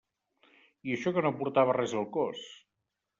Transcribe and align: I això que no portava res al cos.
I 0.87 0.95
això 0.95 1.13
que 1.17 1.23
no 1.25 1.31
portava 1.41 1.75
res 1.81 1.93
al 2.01 2.09
cos. 2.17 2.41